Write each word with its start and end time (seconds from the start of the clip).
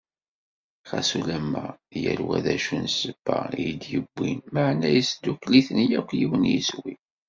Xas 0.89 1.09
ulamma, 1.19 1.63
yal 2.01 2.21
wa 2.27 2.37
d 2.45 2.47
acu 2.53 2.75
n 2.83 2.85
ssebba 2.93 3.37
i 3.47 3.51
t-id-yewwin, 3.65 4.39
meɛna 4.53 4.89
yesddukkel-iten 4.95 5.77
yakk 5.89 6.09
yiwen 6.19 6.49
yiswi. 6.51 6.93